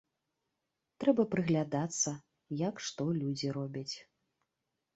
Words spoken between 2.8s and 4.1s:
што людзі робяць.